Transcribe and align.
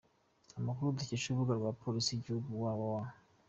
Amakuru 0.59 0.95
dukesha 0.97 1.25
urubuga 1.29 1.53
rwa 1.59 1.71
Polisi 1.81 2.09
y’Igihugu, 2.11 2.47
www. 2.61 3.03